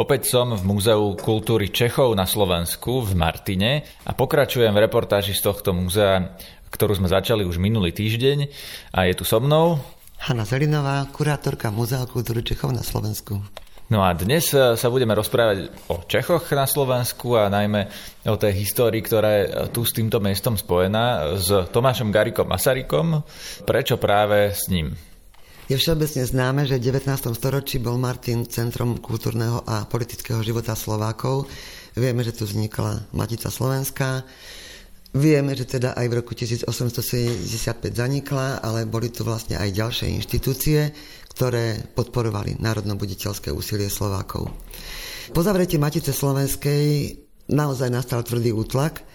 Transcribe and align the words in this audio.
Opäť 0.00 0.32
som 0.32 0.56
v 0.56 0.64
Múzeu 0.64 1.12
kultúry 1.12 1.68
Čechov 1.68 2.16
na 2.16 2.24
Slovensku 2.24 3.04
v 3.04 3.12
Martine 3.12 3.84
a 4.08 4.16
pokračujem 4.16 4.72
v 4.72 4.88
reportáži 4.88 5.36
z 5.36 5.44
tohto 5.44 5.76
múzea, 5.76 6.40
ktorú 6.72 6.96
sme 6.96 7.12
začali 7.12 7.44
už 7.44 7.60
minulý 7.60 7.92
týždeň 7.92 8.48
a 8.96 9.04
je 9.04 9.12
tu 9.12 9.28
so 9.28 9.44
mnou 9.44 9.76
Hanna 10.24 10.48
Zelinová, 10.48 11.04
kurátorka 11.12 11.68
Múzea 11.68 12.00
kultúry 12.08 12.40
Čechov 12.40 12.72
na 12.72 12.80
Slovensku. 12.80 13.44
No 13.92 14.00
a 14.00 14.16
dnes 14.16 14.48
sa 14.56 14.88
budeme 14.88 15.12
rozprávať 15.12 15.68
o 15.92 16.00
Čechoch 16.08 16.48
na 16.56 16.64
Slovensku 16.64 17.36
a 17.36 17.52
najmä 17.52 17.92
o 18.24 18.40
tej 18.40 18.56
histórii, 18.56 19.04
ktorá 19.04 19.28
je 19.36 19.44
tu 19.68 19.84
s 19.84 19.92
týmto 19.92 20.16
mestom 20.16 20.56
spojená 20.56 21.36
s 21.36 21.68
Tomášom 21.68 22.08
Garikom 22.08 22.48
Masarykom. 22.48 23.20
Prečo 23.68 24.00
práve 24.00 24.56
s 24.56 24.64
ním? 24.72 24.96
Je 25.70 25.78
všeobecne 25.78 26.26
známe, 26.26 26.66
že 26.66 26.82
v 26.82 26.98
19. 26.98 27.30
storočí 27.30 27.78
bol 27.78 27.94
Martin 27.94 28.42
centrom 28.42 28.98
kultúrneho 28.98 29.62
a 29.62 29.86
politického 29.86 30.42
života 30.42 30.74
Slovákov. 30.74 31.46
Vieme, 31.94 32.26
že 32.26 32.34
tu 32.34 32.42
vznikla 32.42 33.14
Matica 33.14 33.54
Slovenská. 33.54 34.26
Vieme, 35.14 35.54
že 35.54 35.70
teda 35.70 35.94
aj 35.94 36.06
v 36.10 36.14
roku 36.18 36.34
1875 36.34 37.46
zanikla, 37.94 38.58
ale 38.58 38.82
boli 38.82 39.14
tu 39.14 39.22
vlastne 39.22 39.62
aj 39.62 39.70
ďalšie 39.70 40.10
inštitúcie, 40.10 40.90
ktoré 41.38 41.78
podporovali 41.94 42.58
národno-buditeľské 42.58 43.54
úsilie 43.54 43.86
Slovákov. 43.86 44.50
Po 45.30 45.38
zavretí 45.38 45.78
Matice 45.78 46.10
Slovenskej 46.10 47.14
naozaj 47.46 47.94
nastal 47.94 48.26
tvrdý 48.26 48.50
útlak 48.50 49.06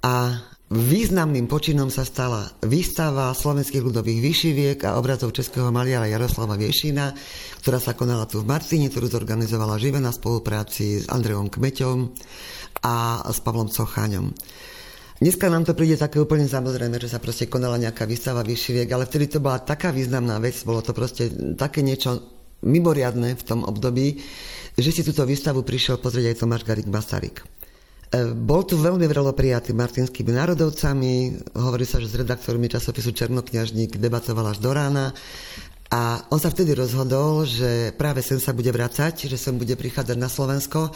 a 0.00 0.40
Významným 0.72 1.52
počinom 1.52 1.92
sa 1.92 2.00
stala 2.00 2.48
výstava 2.64 3.28
slovenských 3.36 3.84
ľudových 3.84 4.24
vyšiviek 4.24 4.78
a 4.88 4.96
obrazov 4.96 5.36
českého 5.36 5.68
maliara 5.68 6.08
Jaroslava 6.08 6.56
Viešina, 6.56 7.12
ktorá 7.60 7.76
sa 7.76 7.92
konala 7.92 8.24
tu 8.24 8.40
v 8.40 8.48
Martine, 8.48 8.88
ktorú 8.88 9.04
zorganizovala 9.12 9.76
Žive 9.76 10.00
na 10.00 10.16
spolupráci 10.16 11.04
s 11.04 11.12
Andreom 11.12 11.52
Kmeťom 11.52 12.16
a 12.88 13.20
s 13.20 13.38
Pavlom 13.44 13.68
Cocháňom. 13.68 14.32
Dneska 15.20 15.52
nám 15.52 15.68
to 15.68 15.76
príde 15.76 16.00
také 16.00 16.16
úplne 16.16 16.48
samozrejme, 16.48 16.96
že 16.96 17.12
sa 17.12 17.20
proste 17.20 17.52
konala 17.52 17.76
nejaká 17.76 18.08
výstava 18.08 18.40
vyšiviek, 18.40 18.88
ale 18.96 19.04
vtedy 19.04 19.28
to 19.28 19.44
bola 19.44 19.60
taká 19.60 19.92
významná 19.92 20.40
vec, 20.40 20.56
bolo 20.64 20.80
to 20.80 20.96
proste 20.96 21.52
také 21.52 21.84
niečo 21.84 22.16
mimoriadne 22.64 23.36
v 23.36 23.44
tom 23.44 23.68
období, 23.68 24.24
že 24.80 24.88
si 24.88 25.04
túto 25.04 25.28
výstavu 25.28 25.68
prišiel 25.68 26.00
pozrieť 26.00 26.32
aj 26.32 26.38
Tomáš 26.40 26.64
Garik 26.64 26.88
Masaryk. 26.88 27.61
E, 28.12 28.36
bol 28.36 28.68
tu 28.68 28.76
veľmi 28.76 29.08
vrelo 29.08 29.32
prijatý 29.32 29.72
martinskými 29.72 30.36
národovcami, 30.36 31.12
hovorí 31.56 31.88
sa, 31.88 31.96
že 31.96 32.12
s 32.12 32.20
redaktormi 32.20 32.68
časopisu 32.68 33.16
Černokňažník 33.16 33.96
debatoval 33.96 34.52
až 34.52 34.60
do 34.60 34.68
rána 34.68 35.16
a 35.92 36.24
on 36.32 36.40
sa 36.40 36.48
vtedy 36.48 36.72
rozhodol, 36.72 37.44
že 37.44 37.92
práve 37.92 38.24
sem 38.24 38.40
sa 38.40 38.56
bude 38.56 38.72
vracať, 38.72 39.28
že 39.28 39.36
sem 39.36 39.52
bude 39.60 39.76
prichádzať 39.76 40.16
na 40.16 40.32
Slovensko 40.32 40.88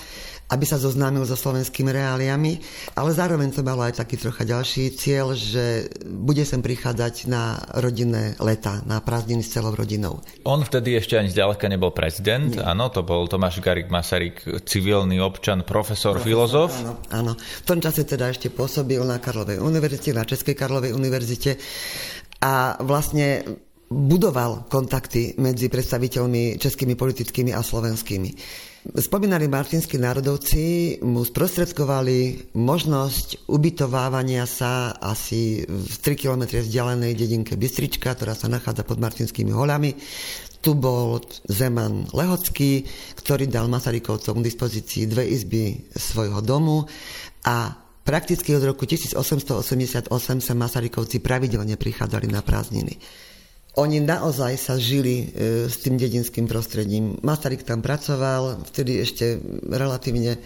aby 0.46 0.62
sa 0.62 0.78
zoznámil 0.78 1.26
so 1.26 1.34
slovenskými 1.34 1.90
reáliami, 1.90 2.62
ale 2.94 3.10
zároveň 3.10 3.50
to 3.50 3.66
malo 3.66 3.82
aj 3.82 3.98
taký 3.98 4.14
trocha 4.14 4.46
ďalší 4.46 4.94
cieľ, 4.94 5.34
že 5.34 5.90
bude 6.06 6.46
sem 6.46 6.62
prichádzať 6.62 7.26
na 7.26 7.58
rodinné 7.82 8.38
leta, 8.38 8.78
na 8.86 9.02
prázdniny 9.02 9.42
s 9.42 9.50
celou 9.50 9.74
rodinou. 9.74 10.22
On 10.46 10.62
vtedy 10.62 10.94
ešte 10.94 11.18
ani 11.18 11.34
zďaleka 11.34 11.66
nebol 11.66 11.90
prezident, 11.90 12.46
Nie. 12.46 12.62
áno, 12.62 12.86
to 12.94 13.02
bol 13.02 13.26
Tomáš 13.26 13.58
Garik 13.58 13.90
Masaryk, 13.90 14.62
civilný 14.62 15.18
občan, 15.18 15.66
profesor, 15.66 16.14
profesor 16.14 16.22
filozof. 16.22 16.70
Áno, 16.78 16.94
áno. 17.10 17.32
V 17.34 17.66
tom 17.66 17.82
čase 17.82 18.06
teda 18.06 18.30
ešte 18.30 18.46
pôsobil 18.46 19.02
na 19.02 19.18
Karlovej 19.18 19.58
univerzite, 19.58 20.14
na 20.14 20.22
Českej 20.22 20.54
Karlovej 20.54 20.94
univerzite 20.94 21.58
a 22.38 22.78
vlastne 22.86 23.42
budoval 23.86 24.66
kontakty 24.66 25.38
medzi 25.38 25.70
predstaviteľmi 25.70 26.58
českými 26.58 26.98
politickými 26.98 27.54
a 27.54 27.62
slovenskými. 27.62 28.30
Spomínali 28.86 29.50
martinskí 29.50 29.98
národovci 29.98 30.94
mu 31.02 31.26
sprostredkovali 31.26 32.50
možnosť 32.54 33.50
ubytovávania 33.50 34.46
sa 34.46 34.94
asi 34.94 35.66
v 35.66 35.94
3 36.02 36.14
km 36.14 36.46
vzdialenej 36.62 37.18
dedinke 37.18 37.58
Bystrička, 37.58 38.14
ktorá 38.14 38.38
sa 38.38 38.46
nachádza 38.46 38.86
pod 38.86 39.02
Martinskými 39.02 39.50
holami. 39.50 39.90
Tu 40.62 40.78
bol 40.78 41.18
Zeman 41.50 42.06
Lehocký, 42.14 42.86
ktorý 43.18 43.50
dal 43.50 43.66
Masarykovcom 43.66 44.38
k 44.38 44.46
dispozícii 44.50 45.10
dve 45.10 45.34
izby 45.34 45.90
svojho 45.90 46.38
domu 46.42 46.86
a 47.42 47.74
prakticky 48.06 48.54
od 48.54 48.70
roku 48.70 48.86
1888 48.86 50.10
sa 50.38 50.54
Masarykovci 50.54 51.18
pravidelne 51.18 51.74
prichádzali 51.74 52.30
na 52.30 52.38
prázdniny. 52.42 52.94
Oni 53.76 54.00
naozaj 54.00 54.56
sa 54.56 54.80
žili 54.80 55.28
e, 55.28 55.68
s 55.68 55.76
tým 55.84 56.00
dedinským 56.00 56.48
prostredím. 56.48 57.20
Masaryk 57.20 57.60
tam 57.60 57.84
pracoval, 57.84 58.64
vtedy 58.72 59.04
ešte 59.04 59.36
relatívne 59.68 60.40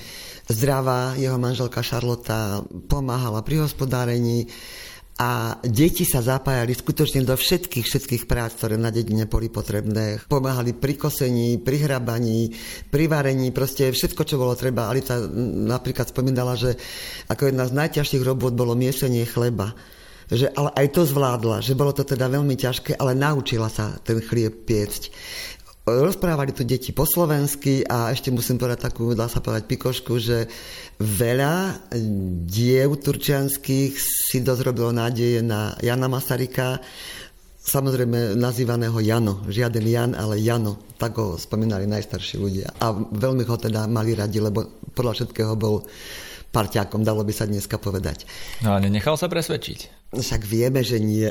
zdravá, 0.51 1.15
jeho 1.15 1.39
manželka 1.39 1.79
Šarlota 1.79 2.67
pomáhala 2.91 3.47
pri 3.47 3.63
hospodárení 3.63 4.51
a 5.23 5.63
deti 5.63 6.03
sa 6.03 6.27
zapájali 6.27 6.75
skutočne 6.75 7.23
do 7.23 7.39
všetkých, 7.39 7.87
všetkých 7.87 8.25
prác, 8.27 8.59
ktoré 8.59 8.75
na 8.75 8.91
dedine 8.91 9.31
boli 9.31 9.47
potrebné. 9.47 10.27
Pomáhali 10.27 10.75
pri 10.75 10.99
kosení, 10.99 11.63
pri 11.63 11.87
hrabaní, 11.87 12.51
pri 12.91 13.07
varení, 13.07 13.55
proste 13.55 13.95
všetko, 13.95 14.27
čo 14.27 14.43
bolo 14.43 14.59
treba. 14.59 14.91
Alita 14.91 15.23
napríklad 15.71 16.11
spomínala, 16.11 16.59
že 16.59 16.75
ako 17.31 17.47
jedna 17.47 17.69
z 17.71 17.77
najťažších 17.79 18.27
robot 18.27 18.59
bolo 18.59 18.75
miesenie 18.75 19.23
chleba 19.23 19.71
že 20.31 20.47
ale 20.55 20.71
aj 20.79 20.87
to 20.95 21.03
zvládla, 21.03 21.59
že 21.59 21.75
bolo 21.75 21.91
to 21.91 22.07
teda 22.07 22.31
veľmi 22.31 22.55
ťažké, 22.55 22.95
ale 22.97 23.19
naučila 23.19 23.67
sa 23.67 23.99
ten 24.01 24.23
chlieb 24.23 24.63
piecť. 24.63 25.11
Rozprávali 25.91 26.55
tu 26.55 26.63
deti 26.63 26.95
po 26.95 27.03
slovensky 27.03 27.83
a 27.83 28.15
ešte 28.15 28.31
musím 28.31 28.63
povedať 28.63 28.87
takú, 28.87 29.11
dá 29.19 29.27
sa 29.27 29.43
povedať 29.43 29.67
pikošku, 29.67 30.23
že 30.23 30.47
veľa 31.03 31.83
diev 32.47 32.95
turčianských 33.03 33.93
si 33.99 34.39
dozrobilo 34.45 34.95
nádeje 34.95 35.43
na 35.43 35.75
Jana 35.83 36.07
Masaryka, 36.07 36.79
samozrejme 37.61 38.39
nazývaného 38.39 38.97
Jano. 39.03 39.43
Žiaden 39.51 39.87
Jan, 39.87 40.13
ale 40.15 40.39
Jano. 40.39 40.79
Tak 40.95 41.13
ho 41.19 41.27
spomínali 41.35 41.91
najstarší 41.91 42.37
ľudia. 42.39 42.69
A 42.81 42.95
veľmi 42.95 43.43
ho 43.45 43.57
teda 43.59 43.91
mali 43.91 44.15
radi, 44.15 44.39
lebo 44.39 44.87
podľa 44.95 45.23
všetkého 45.23 45.55
bol 45.59 45.83
parťákom, 46.51 47.07
dalo 47.07 47.23
by 47.23 47.33
sa 47.33 47.47
dneska 47.47 47.79
povedať. 47.79 48.27
No 48.63 48.77
ale 48.77 48.91
nechal 48.91 49.15
sa 49.15 49.31
presvedčiť. 49.31 50.13
Však 50.15 50.43
vieme, 50.43 50.83
že 50.83 50.99
nie. 50.99 51.31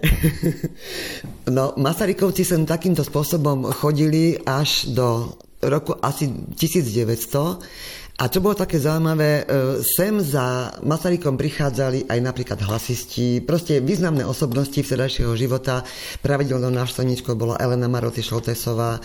no, 1.56 1.75
Masarykovci 1.75 2.47
sem 2.47 2.63
takýmto 2.63 3.03
spôsobom 3.03 3.68
chodili 3.75 4.40
až 4.47 4.88
do 4.96 5.35
roku 5.59 5.91
asi 6.00 6.31
1900 6.56 8.09
a 8.19 8.28
čo 8.28 8.44
bolo 8.44 8.52
také 8.52 8.84
zaujímavé, 8.84 9.47
e, 9.47 9.80
sem 9.80 10.12
za 10.19 10.75
Masarykom 10.84 11.40
prichádzali 11.40 12.12
aj 12.12 12.19
napríklad 12.19 12.59
hlasisti, 12.68 13.40
proste 13.40 13.80
významné 13.80 14.28
osobnosti 14.28 14.75
vtedajšieho 14.75 15.31
života. 15.40 15.88
Pravidelnou 16.19 16.68
návštevníčkou 16.68 17.40
bola 17.40 17.56
Elena 17.63 17.88
Maroty 17.88 18.19
Šoltesová, 18.19 19.00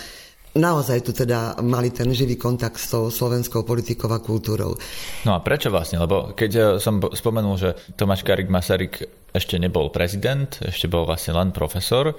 naozaj 0.55 1.03
tu 1.03 1.13
teda 1.13 1.59
mali 1.61 1.91
ten 1.91 2.11
živý 2.15 2.39
kontakt 2.39 2.79
s 2.79 2.95
tou 2.95 3.11
slovenskou 3.11 3.67
politikou 3.67 4.07
a 4.11 4.23
kultúrou. 4.23 4.79
No 5.27 5.35
a 5.35 5.43
prečo 5.43 5.69
vlastne? 5.69 5.99
Lebo 5.99 6.33
keď 6.33 6.51
eh, 6.55 6.65
som 6.79 7.03
spomenul, 7.03 7.55
že 7.59 7.71
Tomáš 7.99 8.23
Karik 8.23 8.49
Masaryk 8.49 9.03
ešte 9.35 9.59
nebol 9.59 9.91
prezident, 9.91 10.47
ešte 10.63 10.87
bol 10.87 11.05
vlastne 11.05 11.35
len 11.35 11.51
profesor, 11.51 12.15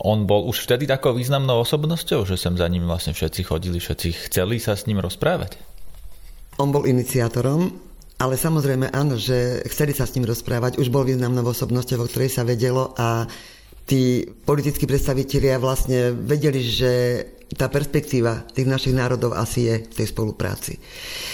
on 0.00 0.24
bol 0.24 0.48
už 0.48 0.64
vtedy 0.64 0.88
takou 0.88 1.12
významnou 1.12 1.60
osobnosťou, 1.60 2.24
že 2.24 2.40
sem 2.40 2.56
za 2.56 2.64
ním 2.70 2.88
vlastne 2.88 3.12
všetci 3.12 3.44
chodili, 3.44 3.76
všetci 3.76 4.30
chceli 4.30 4.56
sa 4.56 4.72
s 4.72 4.88
ním 4.88 5.02
rozprávať? 5.02 5.60
On 6.56 6.72
bol 6.72 6.88
iniciátorom, 6.88 7.68
ale 8.16 8.34
samozrejme 8.40 8.88
áno, 8.96 9.20
že 9.20 9.60
chceli 9.68 9.92
sa 9.92 10.08
s 10.08 10.16
ním 10.16 10.24
rozprávať, 10.24 10.80
už 10.80 10.88
bol 10.88 11.04
významnou 11.04 11.44
osobnosťou, 11.44 12.00
o 12.00 12.08
ktorej 12.08 12.32
sa 12.32 12.48
vedelo 12.48 12.96
a 12.96 13.28
tí 13.84 14.24
politickí 14.24 14.88
predstavitelia 14.88 15.60
vlastne 15.60 16.16
vedeli, 16.16 16.62
že 16.64 16.92
tá 17.54 17.66
perspektíva 17.66 18.46
tých 18.54 18.70
našich 18.70 18.94
národov 18.94 19.34
asi 19.34 19.66
je 19.66 19.74
v 19.82 19.94
tej 19.94 20.06
spolupráci. 20.10 20.78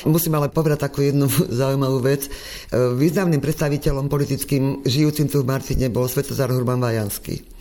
Musím 0.08 0.36
ale 0.36 0.48
povedať 0.48 0.88
takú 0.88 1.04
jednu 1.04 1.28
zaujímavú 1.60 2.00
vec. 2.00 2.28
Významným 2.72 3.40
predstaviteľom 3.40 4.08
politickým 4.08 4.84
žijúcim 4.86 5.28
tu 5.28 5.44
v 5.44 5.48
Martine 5.48 5.92
bol 5.92 6.08
Svetozar 6.08 6.48
Hurban 6.52 6.80
Vajanský. 6.80 7.55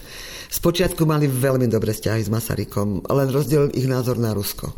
Spočiatku 0.49 1.03
mali 1.07 1.25
veľmi 1.25 1.65
dobré 1.69 1.93
vzťahy 1.95 2.21
s 2.25 2.33
Masarykom, 2.33 3.05
len 3.05 3.29
rozdiel 3.29 3.73
ich 3.73 3.89
názor 3.89 4.19
na 4.19 4.33
Rusko. 4.35 4.73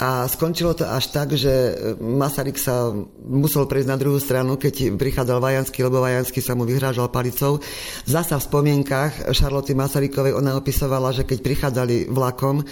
A 0.00 0.24
skončilo 0.24 0.72
to 0.72 0.88
až 0.88 1.12
tak, 1.12 1.36
že 1.36 1.76
Masaryk 2.00 2.56
sa 2.56 2.88
musel 3.20 3.68
prejsť 3.68 3.88
na 3.88 4.00
druhú 4.00 4.16
stranu, 4.16 4.56
keď 4.56 4.96
prichádzal 4.96 5.38
Vajanský, 5.40 5.84
lebo 5.84 6.00
Vajanský 6.00 6.40
sa 6.40 6.56
mu 6.56 6.64
vyhrážal 6.64 7.12
palicou. 7.12 7.60
Zasa 8.08 8.40
v 8.40 8.46
spomienkach 8.48 9.28
Šarloty 9.28 9.76
Masarykovej 9.76 10.32
ona 10.32 10.56
opisovala, 10.56 11.12
že 11.12 11.28
keď 11.28 11.38
prichádzali 11.44 11.96
vlakom, 12.08 12.64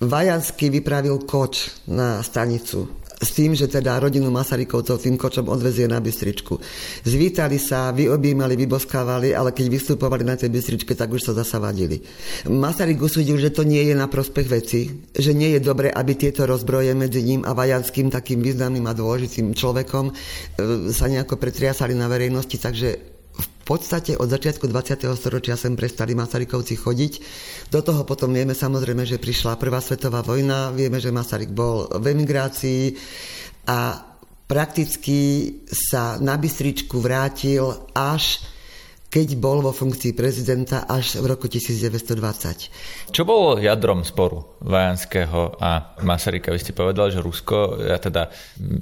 Vajanský 0.00 0.74
vypravil 0.74 1.22
koč 1.22 1.86
na 1.86 2.18
stanicu 2.24 2.99
s 3.20 3.30
tým, 3.36 3.52
že 3.52 3.68
teda 3.68 4.00
rodinu 4.00 4.32
Masarykovcov 4.32 4.96
tým 4.96 5.20
kočom 5.20 5.52
odvezie 5.52 5.84
na 5.84 6.00
Bystričku. 6.00 6.56
Zvítali 7.04 7.60
sa, 7.60 7.92
vyobímali, 7.92 8.56
vyboskávali, 8.56 9.36
ale 9.36 9.52
keď 9.52 9.66
vystupovali 9.68 10.24
na 10.24 10.40
tej 10.40 10.48
Bystričke, 10.48 10.96
tak 10.96 11.12
už 11.12 11.28
sa 11.28 11.32
zasa 11.36 11.60
vadili. 11.60 12.00
Masaryk 12.48 12.96
usúdil, 12.96 13.36
že 13.36 13.52
to 13.52 13.68
nie 13.68 13.84
je 13.84 13.94
na 13.94 14.08
prospech 14.08 14.48
veci, 14.48 14.88
že 15.12 15.36
nie 15.36 15.52
je 15.52 15.60
dobre, 15.60 15.92
aby 15.92 16.16
tieto 16.16 16.48
rozbroje 16.48 16.96
medzi 16.96 17.20
ním 17.20 17.44
a 17.44 17.52
Vajanským, 17.52 18.08
takým 18.08 18.40
významným 18.40 18.88
a 18.88 18.96
dôležitým 18.96 19.52
človekom, 19.52 20.08
e, 20.08 20.12
sa 20.88 21.04
nejako 21.04 21.36
pretriasali 21.36 21.92
na 21.92 22.08
verejnosti, 22.08 22.56
takže 22.56 23.19
v 23.60 23.64
podstate 23.68 24.16
od 24.16 24.26
začiatku 24.26 24.64
20. 24.66 25.04
storočia 25.14 25.54
sem 25.54 25.76
prestali 25.76 26.16
Masarykovci 26.16 26.80
chodiť. 26.80 27.12
Do 27.68 27.84
toho 27.84 28.08
potom 28.08 28.32
vieme 28.32 28.56
samozrejme, 28.56 29.04
že 29.04 29.20
prišla 29.20 29.60
Prvá 29.60 29.84
svetová 29.84 30.24
vojna, 30.24 30.72
vieme, 30.72 30.96
že 30.96 31.12
Masaryk 31.12 31.52
bol 31.52 31.86
v 31.92 32.16
emigrácii 32.16 32.96
a 33.68 34.10
prakticky 34.50 35.20
sa 35.70 36.18
na 36.18 36.34
Bystričku 36.34 36.98
vrátil 36.98 37.70
až 37.94 38.42
keď 39.10 39.42
bol 39.42 39.58
vo 39.58 39.74
funkcii 39.74 40.14
prezidenta 40.14 40.86
až 40.86 41.18
v 41.18 41.34
roku 41.34 41.50
1920. 41.50 43.10
Čo 43.10 43.22
bolo 43.26 43.58
jadrom 43.58 44.06
sporu 44.06 44.62
Vajanského 44.62 45.58
a 45.58 45.98
Masaryka? 46.06 46.54
Vy 46.54 46.62
ste 46.62 46.78
povedali, 46.78 47.10
že 47.10 47.18
Rusko, 47.18 47.82
ja 47.90 47.98
teda 47.98 48.30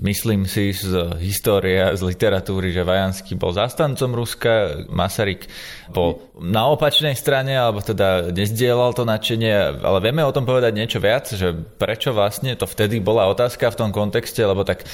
myslím 0.04 0.44
si 0.44 0.76
z 0.76 1.16
histórie, 1.16 1.80
z 1.96 2.04
literatúry, 2.04 2.76
že 2.76 2.84
Vajanský 2.84 3.40
bol 3.40 3.56
zastancom 3.56 4.12
Ruska, 4.12 4.84
Masaryk 4.92 5.48
bol 5.88 6.20
na 6.36 6.68
opačnej 6.68 7.16
strane, 7.16 7.56
alebo 7.56 7.80
teda 7.80 8.28
nezdielal 8.28 8.92
to 8.92 9.08
nadšenie, 9.08 9.80
ale 9.80 9.98
vieme 10.04 10.20
o 10.20 10.34
tom 10.36 10.44
povedať 10.44 10.76
niečo 10.76 11.00
viac, 11.00 11.24
že 11.32 11.56
prečo 11.56 12.12
vlastne 12.12 12.52
to 12.52 12.68
vtedy 12.68 13.00
bola 13.00 13.32
otázka 13.32 13.72
v 13.72 13.78
tom 13.80 13.90
kontexte, 13.96 14.44
lebo 14.44 14.60
tak 14.60 14.84
e, 14.84 14.86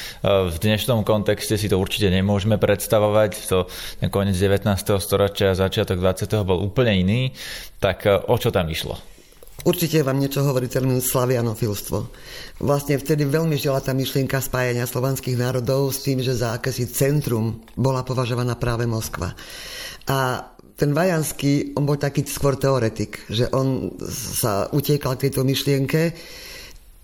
v 0.47 0.57
dnešnom 0.63 1.03
kontexte 1.03 1.59
si 1.59 1.67
to 1.67 1.83
určite 1.83 2.07
nemôžeme 2.07 2.55
predstavovať, 2.55 3.31
to 3.51 3.67
ten 3.99 4.15
koniec 4.15 4.39
19. 4.39 4.63
storočia, 5.03 5.24
začiatok 5.33 6.01
20. 6.01 6.29
bol 6.45 6.61
úplne 6.61 6.93
iný, 7.01 7.21
tak 7.81 8.05
e, 8.05 8.17
o 8.17 8.37
čo 8.37 8.53
tam 8.53 8.69
išlo? 8.69 9.15
Určite 9.65 10.05
vám 10.05 10.21
niečo 10.21 10.45
hovorí 10.45 10.69
termín 10.69 11.01
slavianofilstvo. 11.01 11.99
Vlastne 12.61 13.01
vtedy 13.01 13.25
veľmi 13.25 13.57
žila 13.57 13.81
tá 13.81 13.97
myšlienka 13.97 14.43
spájania 14.43 14.85
slovanských 14.85 15.41
národov 15.41 15.95
s 15.95 16.05
tým, 16.05 16.21
že 16.21 16.37
za 16.37 16.59
akési 16.59 16.91
centrum 16.91 17.65
bola 17.79 18.05
považovaná 18.05 18.59
práve 18.59 18.85
Moskva. 18.85 19.33
A 20.11 20.19
ten 20.75 20.91
Vajanský, 20.91 21.79
on 21.79 21.87
bol 21.87 21.95
taký 21.95 22.27
skôr 22.27 22.59
teoretik, 22.59 23.23
že 23.31 23.47
on 23.55 23.95
sa 24.11 24.67
utiekal 24.75 25.15
k 25.15 25.31
tejto 25.31 25.47
myšlienke. 25.47 26.13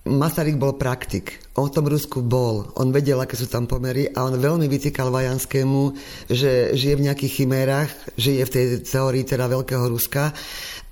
Masaryk 0.00 0.56
bol 0.56 0.80
praktik. 0.80 1.44
On 1.60 1.68
v 1.68 1.74
tom 1.76 1.84
Rusku 1.84 2.24
bol. 2.24 2.72
On 2.80 2.88
vedel, 2.88 3.20
aké 3.20 3.36
sú 3.36 3.44
tam 3.52 3.68
pomery 3.68 4.08
a 4.08 4.24
on 4.24 4.40
veľmi 4.40 4.64
vytýkal 4.64 5.12
Vajanskému, 5.12 5.92
že 6.24 6.72
žije 6.72 6.94
v 6.96 7.04
nejakých 7.04 7.32
chimérach, 7.44 7.92
žije 8.16 8.42
v 8.48 8.52
tej 8.52 8.64
teórii 8.80 9.28
teda 9.28 9.44
Veľkého 9.44 9.84
Ruska 9.92 10.32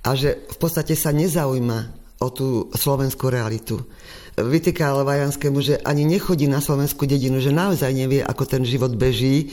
a 0.05 0.09
že 0.13 0.45
v 0.53 0.57
podstate 0.61 0.93
sa 0.93 1.09
nezaujíma 1.09 1.79
o 2.21 2.27
tú 2.29 2.69
slovenskú 2.69 3.33
realitu. 3.33 3.81
Vytýkal 4.37 5.01
Vajanskému, 5.01 5.57
že 5.57 5.81
ani 5.81 6.05
nechodí 6.05 6.45
na 6.45 6.61
slovenskú 6.61 7.09
dedinu, 7.09 7.41
že 7.41 7.49
naozaj 7.49 7.89
nevie, 7.91 8.21
ako 8.21 8.45
ten 8.45 8.61
život 8.61 8.93
beží 8.93 9.49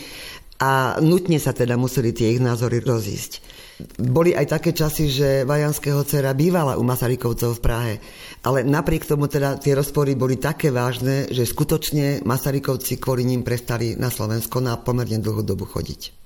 a 0.57 0.97
nutne 1.05 1.37
sa 1.37 1.53
teda 1.53 1.77
museli 1.77 2.17
tie 2.17 2.33
ich 2.37 2.41
názory 2.41 2.81
rozísť. 2.81 3.45
Boli 4.01 4.33
aj 4.33 4.57
také 4.57 4.73
časy, 4.73 5.13
že 5.13 5.29
Vajanského 5.45 6.01
dcera 6.01 6.33
bývala 6.33 6.81
u 6.81 6.85
Masarykovcov 6.85 7.61
v 7.61 7.65
Prahe, 7.65 7.95
ale 8.41 8.65
napriek 8.65 9.05
tomu 9.05 9.29
teda 9.29 9.61
tie 9.61 9.77
rozpory 9.77 10.17
boli 10.17 10.41
také 10.41 10.73
vážne, 10.73 11.29
že 11.29 11.45
skutočne 11.45 12.25
Masarykovci 12.25 12.97
kvôli 12.97 13.29
ním 13.29 13.45
prestali 13.45 13.93
na 14.01 14.09
Slovensko 14.09 14.65
na 14.65 14.81
pomerne 14.81 15.21
dlhú 15.21 15.45
dobu 15.45 15.69
chodiť. 15.69 16.26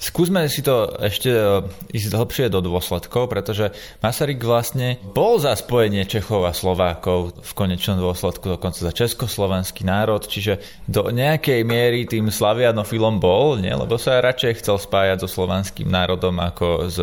Skúsme 0.00 0.48
si 0.48 0.64
to 0.64 0.96
ešte 0.96 1.28
e, 1.28 1.60
ísť 1.92 2.16
hlbšie 2.16 2.46
do 2.48 2.64
dôsledkov, 2.64 3.28
pretože 3.28 3.68
Masaryk 4.00 4.40
vlastne 4.40 4.96
bol 5.12 5.36
za 5.36 5.52
spojenie 5.52 6.08
Čechov 6.08 6.48
a 6.48 6.56
Slovákov 6.56 7.36
v 7.44 7.52
konečnom 7.52 8.00
dôsledku 8.00 8.48
dokonca 8.48 8.80
za 8.80 8.96
československý 8.96 9.84
národ, 9.84 10.24
čiže 10.24 10.56
do 10.88 11.12
nejakej 11.12 11.68
miery 11.68 12.08
tým 12.08 12.32
slavianofilom 12.32 13.20
bol, 13.20 13.60
nie? 13.60 13.76
lebo 13.76 14.00
sa 14.00 14.24
radšej 14.24 14.64
chcel 14.64 14.80
spájať 14.80 15.20
so 15.20 15.28
slovanským 15.28 15.92
národom 15.92 16.40
ako 16.40 16.88
s 16.88 16.96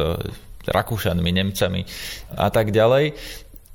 Rakúšanmi, 0.66 1.30
Nemcami 1.38 1.86
a 2.34 2.50
tak 2.50 2.74
ďalej, 2.74 3.14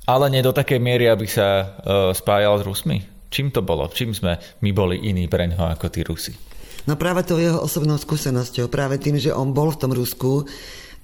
ale 0.03 0.25
nie 0.35 0.43
do 0.43 0.51
takej 0.51 0.83
miery, 0.83 1.07
aby 1.07 1.31
sa 1.31 1.47
e, 1.47 1.65
spájal 2.11 2.59
s 2.59 2.67
Rusmi. 2.67 2.99
Čím 3.31 3.55
to 3.55 3.63
bolo? 3.63 3.87
Čím 3.87 4.11
sme 4.11 4.35
my 4.59 4.69
boli 4.75 4.99
iní 4.99 5.31
pre 5.31 5.47
ako 5.47 5.87
tí 5.87 6.03
Rusi? 6.03 6.52
No 6.83 6.99
práve 6.99 7.23
to 7.23 7.39
jeho 7.39 7.63
osobnou 7.63 7.95
skúsenosťou, 7.95 8.67
práve 8.67 8.99
tým, 8.99 9.15
že 9.15 9.31
on 9.31 9.55
bol 9.55 9.71
v 9.71 9.79
tom 9.79 9.91
Rusku, 9.95 10.43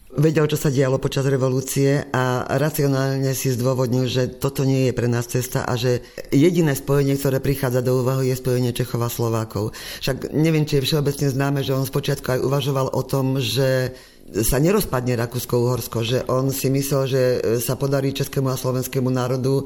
vedel, 0.09 0.49
čo 0.49 0.57
sa 0.57 0.73
dialo 0.73 0.97
počas 0.97 1.29
revolúcie 1.29 2.01
a 2.09 2.41
racionálne 2.57 3.29
si 3.37 3.53
zdôvodnil, 3.53 4.09
že 4.09 4.25
toto 4.41 4.65
nie 4.65 4.89
je 4.89 4.97
pre 4.97 5.05
nás 5.05 5.29
cesta 5.29 5.61
a 5.69 5.77
že 5.77 6.01
jediné 6.33 6.73
spojenie, 6.73 7.13
ktoré 7.13 7.37
prichádza 7.37 7.85
do 7.85 8.01
úvahu, 8.01 8.25
je 8.25 8.33
spojenie 8.33 8.73
Čechov 8.73 9.05
a 9.05 9.09
Slovákov. 9.09 9.71
Však 10.01 10.33
neviem, 10.33 10.65
či 10.65 10.81
je 10.81 10.85
všeobecne 10.89 11.29
známe, 11.29 11.61
že 11.61 11.77
on 11.77 11.85
spočiatku 11.85 12.25
aj 12.25 12.41
uvažoval 12.41 12.87
o 12.89 13.03
tom, 13.05 13.37
že 13.37 13.93
sa 14.29 14.61
nerozpadne 14.61 15.17
Rakúsko-Uhorsko, 15.17 16.05
že 16.05 16.19
on 16.29 16.53
si 16.53 16.69
myslel, 16.69 17.03
že 17.09 17.21
sa 17.61 17.73
podarí 17.73 18.13
českému 18.13 18.53
a 18.53 18.57
slovenskému 18.57 19.09
národu 19.09 19.65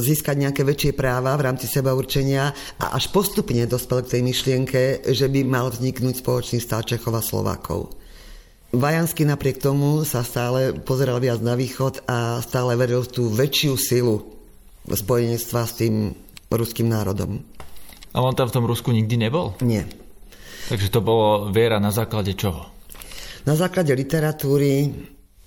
získať 0.00 0.36
nejaké 0.40 0.62
väčšie 0.64 0.92
práva 0.96 1.36
v 1.36 1.44
rámci 1.50 1.68
seba 1.68 1.92
určenia 1.92 2.50
a 2.80 2.96
až 2.96 3.12
postupne 3.12 3.64
dospel 3.68 4.02
k 4.04 4.18
tej 4.18 4.22
myšlienke, 4.24 4.82
že 5.12 5.26
by 5.28 5.40
mal 5.44 5.68
vzniknúť 5.68 6.24
spoločný 6.24 6.58
stát 6.58 6.88
Čechov 6.88 7.14
a 7.14 7.22
Slovákov. 7.22 7.94
Vajanský 8.74 9.22
napriek 9.22 9.62
tomu 9.62 10.02
sa 10.02 10.26
stále 10.26 10.74
pozeral 10.74 11.22
viac 11.22 11.38
na 11.38 11.54
východ 11.54 12.02
a 12.10 12.42
stále 12.42 12.74
veril 12.74 13.06
v 13.06 13.12
tú 13.12 13.30
väčšiu 13.30 13.72
silu 13.78 14.16
spojenectva 14.90 15.62
s 15.62 15.72
tým 15.78 16.10
ruským 16.50 16.90
národom. 16.90 17.38
A 18.14 18.18
on 18.22 18.34
tam 18.34 18.50
v 18.50 18.54
tom 18.54 18.66
Rusku 18.66 18.90
nikdy 18.90 19.18
nebol? 19.18 19.54
Nie. 19.62 19.86
Takže 20.70 20.90
to 20.90 21.00
bolo 21.02 21.50
viera 21.50 21.78
na 21.82 21.94
základe 21.94 22.34
čoho? 22.34 22.70
Na 23.44 23.54
základe 23.54 23.92
literatúry, 23.92 24.88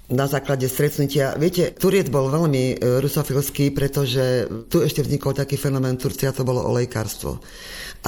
na 0.07 0.23
základe 0.23 0.71
stretnutia. 0.71 1.35
Viete, 1.35 1.75
Turiec 1.75 2.07
bol 2.07 2.31
veľmi 2.31 2.79
e, 2.79 3.03
rusofilský, 3.03 3.75
pretože 3.75 4.47
tu 4.71 4.79
ešte 4.79 5.03
vznikol 5.03 5.35
taký 5.35 5.59
fenomén 5.59 5.99
Turcia, 5.99 6.31
to 6.31 6.47
bolo 6.47 6.63
olejkárstvo. 6.63 7.43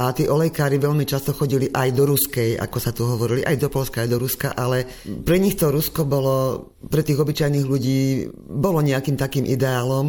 A 0.00 0.16
tí 0.16 0.24
olejkári 0.24 0.80
veľmi 0.80 1.04
často 1.04 1.36
chodili 1.36 1.68
aj 1.68 1.92
do 1.92 2.08
Ruskej, 2.08 2.56
ako 2.56 2.78
sa 2.80 2.96
tu 2.96 3.04
hovorili, 3.04 3.44
aj 3.44 3.56
do 3.60 3.68
Polska, 3.68 4.00
aj 4.00 4.10
do 4.16 4.18
Ruska, 4.22 4.48
ale 4.56 4.88
pre 5.04 5.36
nich 5.36 5.60
to 5.60 5.68
Rusko 5.68 6.08
bolo, 6.08 6.72
pre 6.88 7.04
tých 7.04 7.20
obyčajných 7.20 7.68
ľudí, 7.68 8.32
bolo 8.48 8.80
nejakým 8.80 9.20
takým 9.20 9.44
ideálom. 9.44 10.08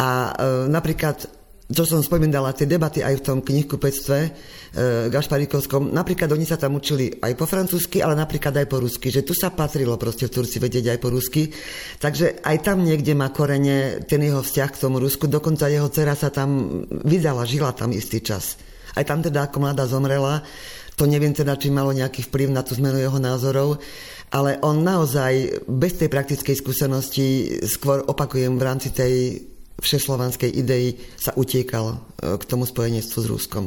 A 0.00 0.08
e, 0.08 0.72
napríklad 0.72 1.39
čo 1.70 1.86
som 1.86 2.02
spomínala, 2.02 2.50
tie 2.50 2.66
debaty 2.66 2.98
aj 2.98 3.22
v 3.22 3.24
tom 3.24 3.38
knihkupectve 3.46 4.18
e, 4.26 4.30
Gašparikovskom, 5.06 5.94
napríklad 5.94 6.26
oni 6.34 6.42
sa 6.42 6.58
tam 6.58 6.74
učili 6.74 7.22
aj 7.22 7.32
po 7.38 7.46
francúzsky, 7.46 8.02
ale 8.02 8.18
napríklad 8.18 8.50
aj 8.58 8.66
po 8.66 8.82
rusky, 8.82 9.14
že 9.14 9.22
tu 9.22 9.38
sa 9.38 9.54
patrilo 9.54 9.94
proste 9.94 10.26
v 10.26 10.34
Turci 10.34 10.58
vedieť 10.58 10.90
aj 10.90 10.98
po 10.98 11.14
rusky, 11.14 11.46
takže 12.02 12.42
aj 12.42 12.56
tam 12.66 12.82
niekde 12.82 13.14
má 13.14 13.30
korene 13.30 14.02
ten 14.02 14.18
jeho 14.18 14.42
vzťah 14.42 14.70
k 14.74 14.80
tomu 14.82 14.98
Rusku, 14.98 15.30
dokonca 15.30 15.70
jeho 15.70 15.86
dcera 15.86 16.18
sa 16.18 16.34
tam 16.34 16.82
vydala, 16.90 17.46
žila 17.46 17.70
tam 17.70 17.94
istý 17.94 18.18
čas. 18.18 18.58
Aj 18.98 19.06
tam 19.06 19.22
teda 19.22 19.46
ako 19.46 19.62
mladá 19.62 19.86
zomrela, 19.86 20.42
to 20.98 21.06
neviem 21.06 21.32
teda, 21.32 21.54
či 21.54 21.70
malo 21.70 21.94
nejaký 21.94 22.26
vplyv 22.26 22.50
na 22.50 22.66
tú 22.66 22.74
zmenu 22.76 22.98
jeho 22.98 23.22
názorov, 23.22 23.78
ale 24.34 24.58
on 24.62 24.82
naozaj 24.82 25.64
bez 25.70 25.98
tej 25.98 26.10
praktickej 26.10 26.56
skúsenosti, 26.58 27.26
skôr 27.66 28.02
opakujem 28.06 28.58
v 28.58 28.66
rámci 28.66 28.90
tej 28.90 29.14
všeslovanskej 29.80 30.52
idei 30.52 30.94
sa 31.16 31.34
utiekal 31.34 31.96
e, 31.96 32.38
k 32.38 32.42
tomu 32.44 32.68
spojenectvu 32.68 33.18
s 33.18 33.26
Ruskom. 33.26 33.66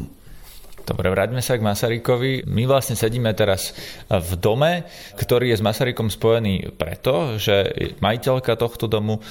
Dobre, 0.84 1.08
vráťme 1.08 1.40
sa 1.40 1.56
k 1.56 1.64
Masarykovi. 1.64 2.44
My 2.44 2.68
vlastne 2.68 3.00
sedíme 3.00 3.32
teraz 3.32 3.72
v 4.12 4.32
dome, 4.36 4.84
ktorý 5.16 5.56
je 5.56 5.60
s 5.60 5.64
Masarykom 5.64 6.12
spojený 6.12 6.76
preto, 6.76 7.40
že 7.40 7.72
majiteľka 8.04 8.60
tohto 8.60 8.92
domu 8.92 9.20
e, 9.20 9.22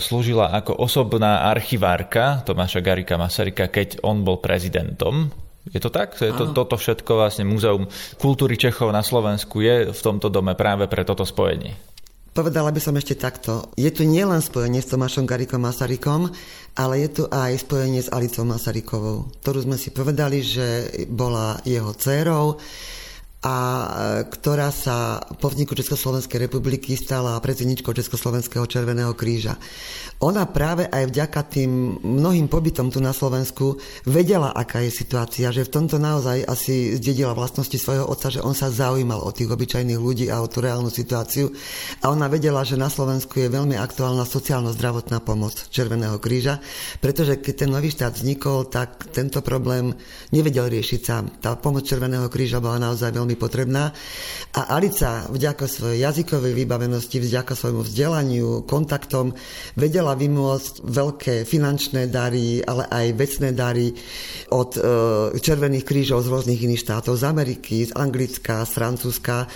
slúžila 0.00 0.56
ako 0.56 0.80
osobná 0.80 1.44
archivárka 1.52 2.40
Tomáša 2.48 2.80
Garika 2.80 3.20
Masaryka, 3.20 3.68
keď 3.68 4.00
on 4.08 4.24
bol 4.24 4.40
prezidentom. 4.40 5.28
Je 5.68 5.82
to 5.82 5.90
tak? 5.92 6.16
Je 6.16 6.32
to, 6.32 6.54
toto 6.54 6.78
všetko 6.78 7.12
vlastne 7.18 7.44
Múzeum 7.44 7.90
kultúry 8.22 8.54
Čechov 8.54 8.94
na 8.94 9.02
Slovensku 9.02 9.60
je 9.60 9.90
v 9.90 10.00
tomto 10.00 10.30
dome 10.30 10.54
práve 10.54 10.86
pre 10.86 11.02
toto 11.02 11.26
spojenie. 11.26 11.95
Povedala 12.36 12.68
by 12.68 12.76
som 12.84 12.92
ešte 13.00 13.16
takto. 13.16 13.72
Je 13.80 13.88
tu 13.88 14.04
nielen 14.04 14.44
spojenie 14.44 14.84
s 14.84 14.92
Tomášom 14.92 15.24
Garikom 15.24 15.56
Masarykom, 15.56 16.28
ale 16.76 17.08
je 17.08 17.08
tu 17.08 17.22
aj 17.32 17.64
spojenie 17.64 18.04
s 18.04 18.12
Alicou 18.12 18.44
Masarykovou, 18.44 19.40
ktorú 19.40 19.64
sme 19.64 19.80
si 19.80 19.88
povedali, 19.88 20.44
že 20.44 20.84
bola 21.08 21.56
jeho 21.64 21.96
dcérou 21.96 22.60
a 23.46 23.54
ktorá 24.26 24.74
sa 24.74 25.22
po 25.38 25.46
vzniku 25.54 25.78
Československej 25.78 26.50
republiky 26.50 26.98
stala 26.98 27.38
predsedničkou 27.38 27.94
Československého 27.94 28.66
Červeného 28.66 29.14
kríža. 29.14 29.54
Ona 30.18 30.50
práve 30.50 30.90
aj 30.90 31.14
vďaka 31.14 31.40
tým 31.46 32.02
mnohým 32.02 32.50
pobytom 32.50 32.90
tu 32.90 32.98
na 32.98 33.14
Slovensku 33.14 33.78
vedela, 34.08 34.50
aká 34.50 34.82
je 34.82 34.90
situácia, 34.90 35.54
že 35.54 35.62
v 35.62 35.74
tomto 35.78 36.02
naozaj 36.02 36.42
asi 36.42 36.98
zdedila 36.98 37.38
vlastnosti 37.38 37.76
svojho 37.78 38.08
otca, 38.10 38.34
že 38.34 38.42
on 38.42 38.56
sa 38.56 38.72
zaujímal 38.72 39.22
o 39.22 39.30
tých 39.30 39.52
obyčajných 39.52 40.00
ľudí 40.00 40.26
a 40.26 40.42
o 40.42 40.50
tú 40.50 40.64
reálnu 40.64 40.90
situáciu 40.90 41.52
a 42.02 42.10
ona 42.10 42.26
vedela, 42.26 42.66
že 42.66 42.74
na 42.74 42.90
Slovensku 42.90 43.38
je 43.38 43.52
veľmi 43.52 43.78
aktuálna 43.78 44.26
sociálno-zdravotná 44.26 45.22
pomoc 45.22 45.54
Červeného 45.70 46.18
kríža, 46.18 46.58
pretože 46.98 47.38
keď 47.38 47.54
ten 47.62 47.70
nový 47.70 47.94
štát 47.94 48.16
vznikol, 48.16 48.66
tak 48.66 49.12
tento 49.14 49.38
problém 49.44 49.94
nevedel 50.34 50.66
riešiť 50.66 51.00
sám. 51.04 51.24
Tá 51.38 51.54
pomoc 51.54 51.86
Červeného 51.86 52.26
kríža 52.26 52.58
bola 52.58 52.80
naozaj 52.80 53.12
veľmi 53.12 53.35
potrebná. 53.36 53.92
A 54.56 54.60
Alica 54.72 55.28
vďaka 55.28 55.68
svojej 55.68 56.02
jazykovej 56.08 56.56
vybavenosti, 56.56 57.20
vďaka 57.20 57.52
svojmu 57.52 57.84
vzdelaniu, 57.84 58.64
kontaktom 58.64 59.36
vedela 59.76 60.16
vymôcť 60.16 60.80
veľké 60.82 61.34
finančné 61.44 62.08
dary, 62.08 62.64
ale 62.64 62.88
aj 62.88 63.06
vecné 63.14 63.52
dary 63.52 63.92
od 64.50 64.70
e, 64.74 64.80
červených 65.36 65.84
krížov 65.84 66.24
z 66.24 66.32
rôznych 66.32 66.64
iných 66.64 66.82
štátov, 66.82 67.20
z 67.20 67.24
Ameriky, 67.28 67.84
z 67.84 67.92
Anglicka, 67.92 68.64
z 68.64 68.72
Francúzska 68.72 69.46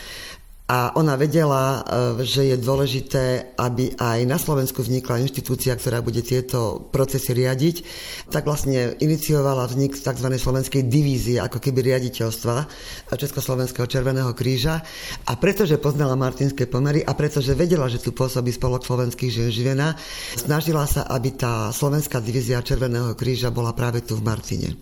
a 0.71 0.95
ona 0.95 1.19
vedela, 1.19 1.83
e, 1.83 2.23
že 2.23 2.47
je 2.47 2.55
dôležité, 2.55 3.59
aby 3.59 3.91
aj 3.99 4.23
na 4.23 4.39
Slovensku 4.39 4.87
vznikla 4.87 5.19
inštitúcia, 5.19 5.75
ktorá 5.75 5.99
bude 5.99 6.23
tieto 6.23 6.87
procesy 6.95 7.35
riadiť. 7.35 7.83
Tak 8.31 8.47
vlastne 8.47 8.95
iniciovala 9.03 9.67
vznik 9.67 9.99
tzv. 9.99 10.31
slovenskej 10.31 10.87
divízie, 10.87 11.43
ako 11.43 11.59
keby 11.59 11.91
riaditeľstva 11.91 12.71
Československého 13.19 13.91
Červeného 13.91 14.31
kríža. 14.31 14.79
A 15.27 15.35
pretože 15.35 15.75
poznala 15.83 16.15
martinské 16.15 16.71
pomery 16.71 17.03
a 17.03 17.19
pretože 17.19 17.51
vedela, 17.59 17.91
že 17.91 17.99
tu 17.99 18.15
pôsobí 18.15 18.55
spolok 18.55 18.87
slovenských 18.87 19.31
žien 19.35 19.51
živena, 19.51 19.99
snažila 20.39 20.87
sa, 20.87 21.03
aby 21.11 21.35
tá 21.35 21.75
slovenská 21.75 22.23
divízia 22.23 22.63
Červeného 22.63 23.19
kríža 23.19 23.51
bola 23.51 23.75
práve 23.75 24.07
tu 24.07 24.15
v 24.15 24.23
Martine. 24.23 24.79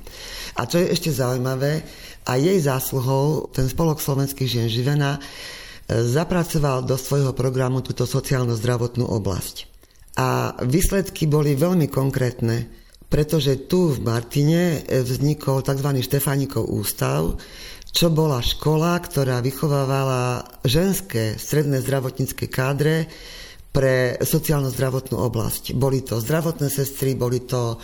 A 0.61 0.68
čo 0.68 0.85
je 0.85 0.92
ešte 0.92 1.16
zaujímavé, 1.16 1.80
a 2.28 2.37
jej 2.37 2.61
zásluhou 2.61 3.49
ten 3.57 3.64
spolok 3.73 4.04
slovenských 4.04 4.52
žien 4.52 4.68
živena 4.68 5.16
zapracoval 5.88 6.85
do 6.85 7.00
svojho 7.00 7.33
programu 7.33 7.80
túto 7.80 8.04
sociálno-zdravotnú 8.04 9.09
oblasť. 9.09 9.64
A 10.21 10.52
výsledky 10.61 11.25
boli 11.25 11.57
veľmi 11.57 11.88
konkrétne, 11.88 12.68
pretože 13.09 13.57
tu 13.71 13.97
v 13.97 14.04
Martine 14.04 14.85
vznikol 14.85 15.64
tzv. 15.64 15.88
Štefánikov 16.04 16.68
ústav, 16.68 17.40
čo 17.88 18.12
bola 18.12 18.45
škola, 18.45 19.00
ktorá 19.00 19.40
vychovávala 19.40 20.45
ženské 20.61 21.40
stredné 21.40 21.80
zdravotnícke 21.80 22.52
kádre 22.52 23.09
pre 23.69 24.17
sociálno-zdravotnú 24.19 25.21
oblasť. 25.21 25.77
Boli 25.77 26.01
to 26.03 26.19
zdravotné 26.19 26.73
sestry, 26.73 27.15
boli 27.15 27.45
to 27.45 27.77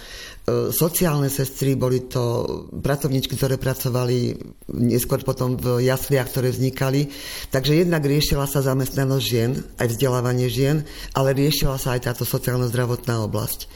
E, 0.44 0.68
sociálne 0.76 1.32
sestry, 1.32 1.72
boli 1.72 2.04
to 2.04 2.44
pracovníčky, 2.68 3.32
ktoré 3.32 3.56
pracovali 3.56 4.36
neskôr 4.76 5.24
potom 5.24 5.56
v 5.56 5.88
jasliach, 5.88 6.28
ktoré 6.28 6.52
vznikali. 6.52 7.08
Takže 7.48 7.80
jednak 7.80 8.04
riešila 8.04 8.44
sa 8.44 8.60
zamestnanosť 8.60 9.24
žien, 9.24 9.56
aj 9.80 9.88
vzdelávanie 9.88 10.52
žien, 10.52 10.84
ale 11.16 11.32
riešila 11.32 11.80
sa 11.80 11.96
aj 11.96 12.12
táto 12.12 12.28
sociálno-zdravotná 12.28 13.24
oblasť. 13.24 13.72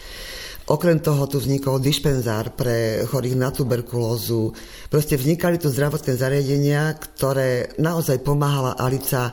Okrem 0.69 1.01
toho 1.01 1.25
tu 1.25 1.41
vznikol 1.41 1.81
dispenzár 1.81 2.53
pre 2.53 3.01
chorých 3.09 3.41
na 3.41 3.49
tuberkulózu. 3.49 4.53
Proste 4.93 5.17
vznikali 5.17 5.57
tu 5.57 5.73
zdravotné 5.73 6.21
zariadenia, 6.21 6.93
ktoré 7.01 7.73
naozaj 7.81 8.21
pomáhala 8.21 8.77
Alica 8.77 9.33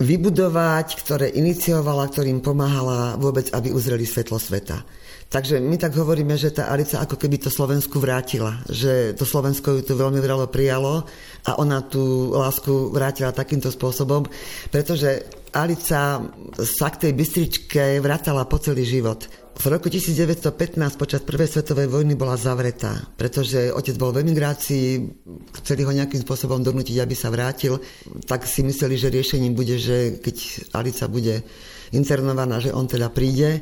vybudovať, 0.00 0.96
ktoré 1.04 1.28
iniciovala, 1.28 2.08
ktorým 2.08 2.40
pomáhala 2.40 3.20
vôbec, 3.20 3.52
aby 3.52 3.68
uzreli 3.68 4.08
svetlo 4.08 4.40
sveta. 4.40 4.80
Takže 5.30 5.62
my 5.62 5.78
tak 5.78 5.94
hovoríme, 5.94 6.34
že 6.34 6.50
tá 6.50 6.74
Alica 6.74 6.98
ako 6.98 7.14
keby 7.14 7.38
to 7.38 7.54
Slovensku 7.54 8.02
vrátila, 8.02 8.58
že 8.66 9.14
to 9.14 9.22
Slovensko 9.22 9.78
ju 9.78 9.82
tu 9.86 9.94
veľmi 9.94 10.18
veľa 10.18 10.50
prijalo 10.50 11.06
a 11.46 11.50
ona 11.54 11.86
tú 11.86 12.34
lásku 12.34 12.90
vrátila 12.90 13.30
takýmto 13.30 13.70
spôsobom, 13.70 14.26
pretože 14.74 15.22
Alica 15.54 16.18
sa 16.58 16.88
k 16.90 17.00
tej 17.06 17.12
bystričke 17.14 18.02
vrátala 18.02 18.42
po 18.42 18.58
celý 18.58 18.82
život. 18.82 19.30
V 19.60 19.68
roku 19.68 19.92
1915 19.92 20.40
počas 20.96 21.20
Prvej 21.20 21.44
svetovej 21.44 21.92
vojny 21.92 22.16
bola 22.16 22.32
zavretá, 22.40 22.96
pretože 23.20 23.68
otec 23.68 23.92
bol 24.00 24.08
v 24.08 24.24
emigrácii, 24.24 25.04
chceli 25.60 25.84
ho 25.84 25.92
nejakým 25.92 26.24
spôsobom 26.24 26.64
donútiť, 26.64 26.96
aby 26.96 27.12
sa 27.12 27.28
vrátil, 27.28 27.76
tak 28.24 28.48
si 28.48 28.64
mysleli, 28.64 28.96
že 28.96 29.12
riešením 29.12 29.52
bude, 29.52 29.76
že 29.76 30.16
keď 30.16 30.36
Alica 30.72 31.12
bude 31.12 31.44
internovaná, 31.92 32.56
že 32.56 32.72
on 32.72 32.88
teda 32.88 33.12
príde. 33.12 33.60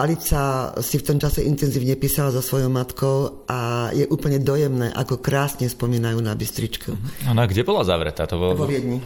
Alica 0.00 0.72
si 0.80 0.96
v 0.96 1.04
tom 1.04 1.20
čase 1.20 1.44
intenzívne 1.44 2.00
písala 2.00 2.32
so 2.32 2.40
svojou 2.40 2.72
matkou 2.72 3.44
a 3.44 3.92
je 3.92 4.08
úplne 4.08 4.40
dojemné, 4.40 4.88
ako 4.96 5.20
krásne 5.20 5.68
spomínajú 5.68 6.16
na 6.16 6.32
Bystričku. 6.32 6.96
Ona 7.28 7.44
kde 7.44 7.60
bola 7.60 7.84
zavretá? 7.84 8.24
To 8.24 8.40
bolo... 8.40 8.56
Vo 8.56 8.64
Viedni. 8.64 9.04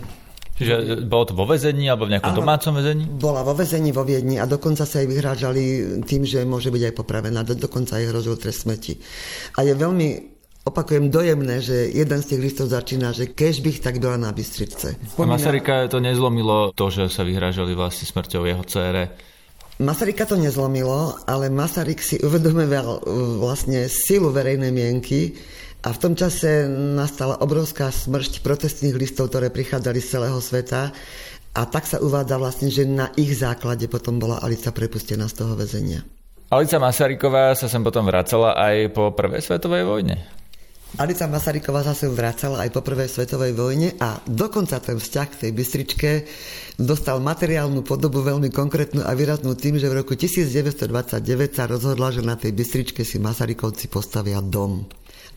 Čiže 0.60 1.08
bolo 1.08 1.24
to 1.24 1.32
vo 1.32 1.48
vezení 1.48 1.88
alebo 1.88 2.04
v 2.04 2.20
nejakom 2.20 2.36
Áno, 2.36 2.40
domácom 2.44 2.76
vezení? 2.76 3.08
Bola 3.08 3.40
vo 3.40 3.56
vezení 3.56 3.96
vo 3.96 4.04
Viedni 4.04 4.36
a 4.36 4.44
dokonca 4.44 4.84
sa 4.84 5.00
jej 5.00 5.08
vyhrážali 5.08 5.62
tým, 6.04 6.28
že 6.28 6.44
môže 6.44 6.68
byť 6.68 6.92
aj 6.92 6.94
popravená. 7.00 7.40
Dokonca 7.48 7.96
jej 7.96 8.12
hrozil 8.12 8.36
trest 8.36 8.68
smrti. 8.68 9.00
A 9.56 9.64
je 9.64 9.72
veľmi 9.72 10.08
Opakujem 10.60 11.08
dojemné, 11.08 11.64
že 11.64 11.88
jeden 11.88 12.20
z 12.20 12.36
tých 12.36 12.40
listov 12.44 12.68
začína, 12.68 13.16
že 13.16 13.32
kež 13.32 13.64
bych 13.64 13.80
tak 13.80 13.96
byla 13.96 14.20
na 14.20 14.28
Bystričce. 14.28 14.92
Spomína... 15.08 15.34
A 15.34 15.40
Masaryka 15.40 15.88
to 15.88 16.04
nezlomilo 16.04 16.76
to, 16.76 16.92
že 16.92 17.08
sa 17.08 17.24
vyhrážali 17.24 17.72
vlastne 17.72 18.04
smrťou 18.04 18.44
jeho 18.44 18.60
cére 18.68 19.16
Masaryka 19.80 20.28
to 20.28 20.36
nezlomilo, 20.36 21.16
ale 21.24 21.48
Masaryk 21.48 22.04
si 22.04 22.20
uvedomoval 22.20 23.00
uh, 23.00 23.00
vlastne 23.40 23.88
silu 23.88 24.28
verejnej 24.28 24.68
mienky 24.68 25.32
a 25.80 25.88
v 25.90 26.00
tom 26.00 26.12
čase 26.12 26.68
nastala 26.70 27.40
obrovská 27.40 27.88
smršť 27.88 28.44
protestných 28.44 28.96
listov, 28.96 29.32
ktoré 29.32 29.48
prichádzali 29.48 29.98
z 30.00 30.10
celého 30.18 30.38
sveta 30.40 30.92
a 31.56 31.62
tak 31.66 31.88
sa 31.88 31.98
uvádza 31.98 32.36
vlastne, 32.36 32.68
že 32.68 32.84
na 32.86 33.10
ich 33.16 33.32
základe 33.34 33.88
potom 33.88 34.20
bola 34.20 34.38
Alica 34.44 34.70
prepustená 34.70 35.26
z 35.26 35.34
toho 35.40 35.56
väzenia. 35.56 36.04
Alica 36.50 36.82
Masaryková 36.82 37.54
sa 37.54 37.70
sem 37.70 37.80
potom 37.80 38.04
vracala 38.04 38.58
aj 38.58 38.90
po 38.90 39.14
prvej 39.14 39.40
svetovej 39.40 39.86
vojne. 39.86 40.40
Alica 40.98 41.30
Masaryková 41.30 41.86
zase 41.86 42.10
vracala 42.10 42.66
aj 42.66 42.74
po 42.74 42.82
prvej 42.82 43.06
svetovej 43.06 43.54
vojne 43.54 43.94
a 44.02 44.18
dokonca 44.26 44.82
ten 44.82 44.98
vzťah 44.98 45.26
k 45.30 45.40
tej 45.46 45.50
Bystričke 45.54 46.10
dostal 46.74 47.22
materiálnu 47.22 47.86
podobu 47.86 48.26
veľmi 48.26 48.50
konkrétnu 48.50 49.06
a 49.06 49.14
výraznú 49.14 49.54
tým, 49.54 49.78
že 49.78 49.86
v 49.86 50.02
roku 50.02 50.18
1929 50.18 50.90
sa 51.54 51.70
rozhodla, 51.70 52.10
že 52.10 52.26
na 52.26 52.34
tej 52.34 52.50
Bystričke 52.50 53.06
si 53.06 53.22
Masarykovci 53.22 53.86
postavia 53.86 54.42
dom. 54.42 54.82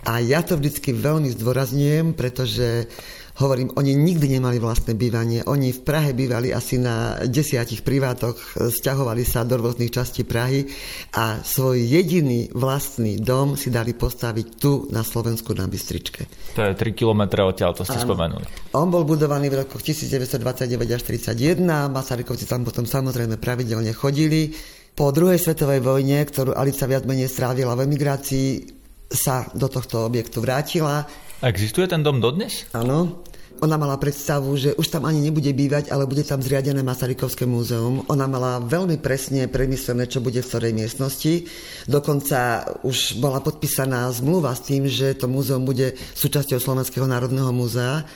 A 0.03 0.19
ja 0.19 0.43
to 0.43 0.59
vždycky 0.59 0.91
veľmi 0.91 1.31
zdôrazňujem, 1.31 2.11
pretože 2.11 2.91
Hovorím, 3.33 3.73
oni 3.73 3.97
nikdy 3.97 4.37
nemali 4.37 4.61
vlastné 4.61 4.93
bývanie. 4.93 5.41
Oni 5.49 5.73
v 5.73 5.81
Prahe 5.81 6.13
bývali 6.13 6.53
asi 6.53 6.77
na 6.77 7.17
desiatich 7.25 7.81
privátoch, 7.81 8.37
sťahovali 8.61 9.25
sa 9.25 9.41
do 9.41 9.57
rôznych 9.57 9.89
častí 9.89 10.21
Prahy 10.21 10.69
a 11.17 11.41
svoj 11.41 11.81
jediný 11.81 12.53
vlastný 12.53 13.17
dom 13.17 13.57
si 13.57 13.73
dali 13.73 13.97
postaviť 13.97 14.47
tu 14.61 14.85
na 14.93 15.01
Slovensku 15.01 15.57
na 15.57 15.65
Bystričke. 15.65 16.29
To 16.53 16.61
je 16.61 16.77
3 16.77 16.93
km 16.93 17.49
odtiaľ, 17.49 17.73
to 17.73 17.81
ste 17.81 17.97
Áno. 18.05 18.13
spomenuli. 18.13 18.45
On 18.77 18.93
bol 18.93 19.01
budovaný 19.01 19.49
v 19.49 19.65
rokoch 19.65 19.81
1929 19.81 20.77
až 20.93 21.01
1931, 21.01 21.89
Masarykovci 21.89 22.45
tam 22.45 22.61
potom 22.61 22.85
samozrejme 22.85 23.41
pravidelne 23.41 23.97
chodili. 23.97 24.53
Po 24.93 25.09
druhej 25.09 25.41
svetovej 25.41 25.81
vojne, 25.81 26.21
ktorú 26.21 26.53
Alica 26.53 26.85
viac 26.85 27.01
menej 27.09 27.33
strávila 27.33 27.73
v 27.73 27.89
emigrácii, 27.89 28.82
sa 29.13 29.45
do 29.53 29.69
tohto 29.69 30.09
objektu 30.09 30.41
vrátila 30.41 31.05
Existuje 31.43 31.91
ten 31.91 31.99
dom 31.99 32.23
dodnes? 32.23 32.63
Áno. 32.71 33.19
Ona 33.59 33.75
mala 33.75 33.99
predstavu, 33.99 34.55
že 34.55 34.75
už 34.79 34.87
tam 34.87 35.03
ani 35.03 35.19
nebude 35.19 35.51
bývať, 35.51 35.91
ale 35.91 36.07
bude 36.07 36.23
tam 36.23 36.39
zriadené 36.39 36.83
Masarykovské 36.83 37.43
múzeum. 37.43 38.03
Ona 38.07 38.27
mala 38.27 38.63
veľmi 38.63 38.99
presne 38.99 39.51
premyslené, 39.51 40.07
čo 40.07 40.23
bude 40.23 40.39
v 40.39 40.47
ktorej 40.47 40.71
miestnosti. 40.71 41.47
Dokonca 41.87 42.63
už 42.87 43.19
bola 43.19 43.43
podpísaná 43.43 44.07
zmluva 44.15 44.55
s 44.55 44.67
tým, 44.67 44.87
že 44.87 45.19
to 45.19 45.27
múzeum 45.27 45.67
bude 45.67 45.95
súčasťou 46.15 46.59
Slovenského 46.63 47.07
národného 47.07 47.51
múzea. 47.51 48.07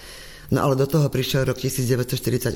No 0.47 0.63
ale 0.63 0.79
do 0.79 0.87
toho 0.87 1.11
prišiel 1.11 1.51
rok 1.51 1.59
1948 1.59 2.55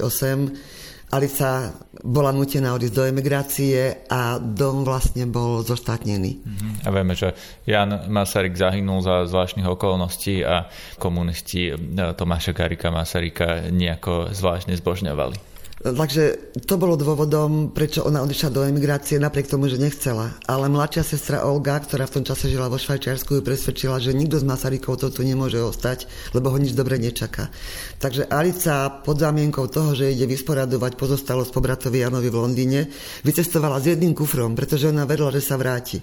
Alica 1.12 1.76
bola 2.08 2.32
nutená 2.32 2.72
odísť 2.72 2.96
do 2.96 3.04
emigrácie 3.04 4.08
a 4.08 4.40
dom 4.40 4.88
vlastne 4.88 5.28
bol 5.28 5.60
zoštátnený. 5.60 6.40
A 6.88 6.90
vieme, 6.90 7.20
že 7.20 7.36
Jan 7.68 8.08
Masaryk 8.08 8.56
zahynul 8.56 9.04
za 9.04 9.28
zvláštnych 9.28 9.68
okolností 9.68 10.48
a 10.48 10.72
komunisti 10.96 11.76
e, 11.76 11.76
Tomáša 12.16 12.56
Garika 12.56 12.96
Masaryka 12.96 13.68
nejako 13.70 14.32
zvláštne 14.32 14.74
zbožňovali. 14.80 15.51
Takže 15.82 16.54
to 16.70 16.78
bolo 16.78 16.94
dôvodom, 16.94 17.74
prečo 17.74 18.06
ona 18.06 18.22
odišla 18.22 18.54
do 18.54 18.62
emigrácie, 18.62 19.18
napriek 19.18 19.50
tomu, 19.50 19.66
že 19.66 19.82
nechcela. 19.82 20.38
Ale 20.46 20.70
mladšia 20.70 21.02
sestra 21.02 21.42
Olga, 21.42 21.82
ktorá 21.82 22.06
v 22.06 22.22
tom 22.22 22.24
čase 22.24 22.54
žila 22.54 22.70
vo 22.70 22.78
Švajčiarsku, 22.78 23.34
ju 23.34 23.42
presvedčila, 23.42 23.98
že 23.98 24.14
nikto 24.14 24.38
z 24.38 24.46
Masarykov 24.46 25.02
to 25.02 25.10
tu 25.10 25.26
nemôže 25.26 25.58
ostať, 25.58 26.06
lebo 26.38 26.54
ho 26.54 26.58
nič 26.62 26.78
dobre 26.78 27.02
nečaká. 27.02 27.50
Takže 27.98 28.30
Alica 28.30 28.94
pod 29.02 29.18
zámienkou 29.18 29.66
toho, 29.74 29.98
že 29.98 30.14
ide 30.14 30.30
vysporadovať 30.30 31.02
pozostalosť 31.02 31.50
po 31.50 31.66
bratovi 31.66 32.06
Janovi 32.06 32.30
v 32.30 32.38
Londýne, 32.38 32.82
vycestovala 33.26 33.82
s 33.82 33.90
jedným 33.90 34.14
kufrom, 34.14 34.54
pretože 34.54 34.86
ona 34.86 35.10
verila, 35.10 35.34
že 35.34 35.42
sa 35.42 35.58
vráti. 35.58 35.98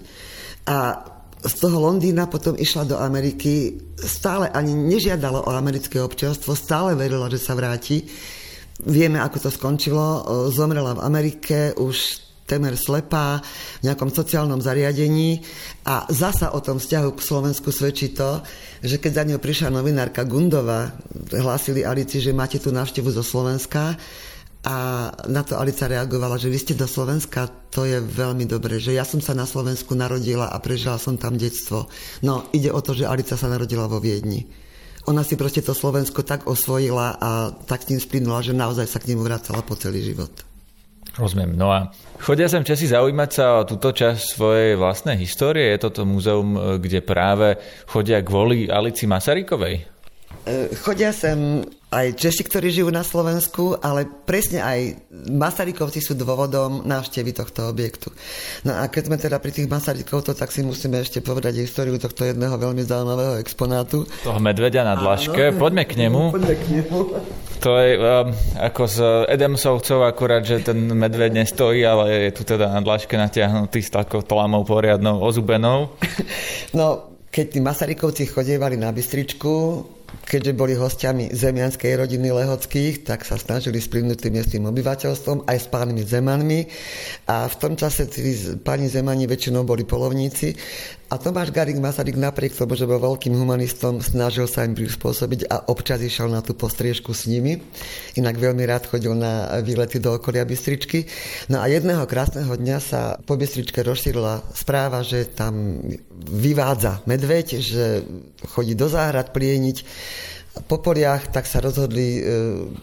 A 0.67 1.07
z 1.39 1.53
toho 1.55 1.79
Londýna 1.79 2.27
potom 2.27 2.59
išla 2.59 2.83
do 2.83 2.99
Ameriky, 2.99 3.79
stále 3.95 4.51
ani 4.51 4.75
nežiadala 4.75 5.47
o 5.47 5.55
americké 5.55 6.03
občianstvo, 6.03 6.51
stále 6.51 6.99
verila, 6.99 7.31
že 7.31 7.39
sa 7.39 7.55
vráti 7.55 8.03
Vieme, 8.79 9.19
ako 9.19 9.37
to 9.43 9.49
skončilo. 9.51 10.05
E, 10.05 10.21
zomrela 10.55 10.95
v 10.95 11.03
Amerike 11.03 11.75
už 11.75 12.29
temer 12.49 12.73
slepá 12.73 13.37
v 13.79 13.81
nejakom 13.85 14.09
sociálnom 14.09 14.57
zariadení 14.57 15.45
a 15.85 16.09
zasa 16.09 16.49
o 16.57 16.59
tom 16.65 16.81
vzťahu 16.81 17.13
k 17.13 17.21
Slovensku 17.21 17.69
svedčí 17.69 18.09
to, 18.09 18.41
že 18.81 18.97
keď 18.97 19.11
za 19.13 19.23
ňou 19.29 19.37
prišla 19.37 19.69
novinárka 19.69 20.25
Gundova, 20.25 20.97
hlásili 21.29 21.85
Alici, 21.85 22.17
že 22.17 22.33
máte 22.33 22.57
tu 22.57 22.73
návštevu 22.73 23.13
zo 23.13 23.21
Slovenska 23.21 23.93
a 24.65 25.07
na 25.29 25.45
to 25.45 25.61
Alica 25.61 25.85
reagovala, 25.85 26.41
že 26.41 26.49
vy 26.49 26.57
ste 26.57 26.73
do 26.73 26.89
Slovenska, 26.89 27.47
to 27.69 27.85
je 27.85 28.01
veľmi 28.01 28.49
dobré, 28.49 28.81
že 28.81 28.97
ja 28.97 29.05
som 29.05 29.21
sa 29.21 29.37
na 29.37 29.45
Slovensku 29.45 29.93
narodila 29.93 30.49
a 30.49 30.57
prežila 30.57 30.97
som 30.97 31.21
tam 31.21 31.37
detstvo. 31.37 31.85
No, 32.25 32.49
ide 32.49 32.73
o 32.73 32.81
to, 32.81 32.97
že 32.97 33.05
Alica 33.05 33.37
sa 33.37 33.45
narodila 33.45 33.85
vo 33.85 34.01
Viedni 34.01 34.68
ona 35.09 35.25
si 35.25 35.33
proste 35.33 35.65
to 35.65 35.73
Slovensko 35.73 36.21
tak 36.21 36.45
osvojila 36.45 37.17
a 37.17 37.49
tak 37.65 37.81
s 37.81 37.89
tým 37.89 37.97
splynula, 37.97 38.45
že 38.45 38.53
naozaj 38.53 38.85
sa 38.85 39.01
k 39.01 39.09
nemu 39.09 39.25
vracala 39.25 39.65
po 39.65 39.73
celý 39.73 40.05
život. 40.05 40.29
Rozumiem. 41.17 41.57
No 41.57 41.73
a 41.73 41.89
chodia 42.21 42.45
sem 42.45 42.61
Česi 42.61 42.85
zaujímať 42.85 43.29
sa 43.33 43.45
o 43.59 43.67
túto 43.67 43.89
časť 43.89 44.21
svojej 44.21 44.71
vlastnej 44.77 45.17
histórie? 45.17 45.73
Je 45.73 45.81
toto 45.81 46.05
múzeum, 46.05 46.77
kde 46.77 47.01
práve 47.01 47.57
chodia 47.89 48.21
kvôli 48.21 48.69
Alici 48.69 49.09
Masarykovej? 49.09 49.83
E, 50.45 50.71
chodia 50.79 51.09
sem 51.09 51.65
aj 51.89 52.21
Češi, 52.21 52.45
ktorí 52.45 52.69
žijú 52.69 52.89
na 52.93 53.01
Slovensku, 53.01 53.73
ale 53.81 54.05
presne 54.05 54.61
aj 54.61 55.09
Masarykovci 55.09 56.05
sú 56.05 56.13
dôvodom 56.13 56.85
návštevy 56.85 57.33
tohto 57.33 57.65
objektu. 57.65 58.13
No 58.61 58.77
a 58.77 58.85
keď 58.85 59.03
sme 59.09 59.17
teda 59.17 59.41
pri 59.41 59.49
tých 59.49 59.65
Masarykovcov, 59.65 60.37
tak 60.37 60.53
si 60.53 60.61
musíme 60.61 61.01
ešte 61.01 61.25
povedať 61.25 61.65
históriu 61.65 61.97
tohto 61.97 62.29
jedného 62.29 62.53
veľmi 62.61 62.85
zaujímavého 62.85 63.41
exponátu. 63.41 64.05
Toho 64.21 64.37
medvedia 64.37 64.85
na 64.85 64.93
dlažke. 64.93 65.49
Poďme 65.57 65.89
k 65.89 65.97
nemu. 65.97 66.21
Poďme 66.37 66.55
k 66.61 66.65
nemu. 66.77 66.99
To 67.59 67.75
je 67.75 67.91
um, 67.99 68.31
ako 68.55 68.83
z 68.87 68.97
Edemsovcov, 69.35 69.99
akurát, 70.05 70.45
že 70.45 70.63
ten 70.63 70.79
medveď 70.79 71.43
nestojí, 71.43 71.83
ale 71.83 72.29
je 72.29 72.31
tu 72.37 72.47
teda 72.47 72.71
na 72.71 72.79
dlažke 72.79 73.19
natiahnutý 73.19 73.83
s 73.83 73.91
takou 73.91 74.21
tlamou 74.21 74.61
poriadnou, 74.61 75.19
ozubenou. 75.19 75.89
No, 76.69 77.17
keď 77.33 77.45
tí 77.49 77.59
Masarykovci 77.65 78.29
chodievali 78.29 78.77
na 78.77 78.93
Bystričku, 78.93 79.81
keďže 80.25 80.53
boli 80.53 80.77
hostiami 80.77 81.33
zemianskej 81.33 81.97
rodiny 81.97 82.29
Lehockých, 82.29 83.01
tak 83.05 83.25
sa 83.25 83.37
snažili 83.37 83.81
splynúť 83.81 84.27
tým 84.27 84.37
miestnym 84.37 84.69
obyvateľstvom 84.69 85.49
aj 85.49 85.57
s 85.57 85.67
pánmi 85.69 86.01
Zemanmi. 86.05 86.61
A 87.29 87.49
v 87.49 87.55
tom 87.57 87.73
čase 87.73 88.05
tí 88.05 88.21
páni 88.61 88.89
Zemani 88.89 89.25
väčšinou 89.25 89.65
boli 89.65 89.85
polovníci 89.85 90.53
a 91.09 91.17
Tomáš 91.17 91.49
Garik 91.49 91.81
Masaryk 91.81 92.13
napriek 92.13 92.53
tomu, 92.53 92.77
že 92.77 92.85
bol 92.85 93.01
veľkým 93.01 93.33
humanistom, 93.33 93.97
snažil 93.97 94.45
sa 94.45 94.61
im 94.61 94.77
prispôsobiť 94.77 95.49
a 95.49 95.65
občas 95.65 95.97
išiel 96.05 96.29
na 96.29 96.45
tú 96.45 96.53
postriežku 96.53 97.17
s 97.17 97.25
nimi. 97.25 97.57
Inak 98.13 98.37
veľmi 98.37 98.61
rád 98.69 98.85
chodil 98.85 99.17
na 99.17 99.57
výlety 99.65 99.97
do 99.97 100.21
okolia 100.21 100.45
Bystričky. 100.45 101.09
No 101.49 101.65
a 101.65 101.67
jedného 101.67 102.05
krásneho 102.05 102.53
dňa 102.53 102.77
sa 102.77 103.17
po 103.25 103.41
Bystričke 103.41 103.81
rozšírila 103.81 104.53
správa, 104.53 105.01
že 105.01 105.25
tam 105.25 105.81
vyvádza 106.29 107.01
medveď, 107.09 107.57
že 107.57 108.05
chodí 108.45 108.77
do 108.77 108.85
záhrad 108.85 109.33
plieniť 109.33 109.77
po 110.49 110.81
poliach, 110.81 111.29
tak 111.29 111.45
sa 111.45 111.61
rozhodli 111.61 112.19
e, 112.19 112.21